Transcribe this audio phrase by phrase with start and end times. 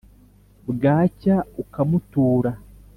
[0.69, 2.51] bwacya ukamutura